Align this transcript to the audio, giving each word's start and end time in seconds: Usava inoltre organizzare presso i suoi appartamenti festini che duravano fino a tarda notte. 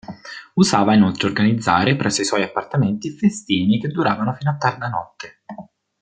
Usava 0.55 0.95
inoltre 0.95 1.27
organizzare 1.27 1.95
presso 1.95 2.21
i 2.21 2.25
suoi 2.25 2.41
appartamenti 2.41 3.11
festini 3.15 3.79
che 3.79 3.89
duravano 3.89 4.33
fino 4.33 4.49
a 4.49 4.57
tarda 4.57 4.87
notte. 4.89 5.41